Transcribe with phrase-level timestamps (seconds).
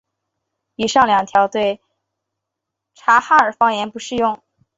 [0.77, 1.79] 以上两条对
[2.95, 4.41] 察哈尔方言不适用。